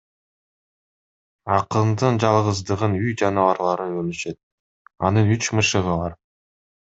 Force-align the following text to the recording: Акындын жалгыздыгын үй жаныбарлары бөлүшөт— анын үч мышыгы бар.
Акындын 1.57 2.17
жалгыздыгын 2.23 2.97
үй 3.01 3.13
жаныбарлары 3.23 3.87
бөлүшөт— 3.99 4.41
анын 5.11 5.31
үч 5.37 5.53
мышыгы 5.59 5.99
бар. 6.01 6.19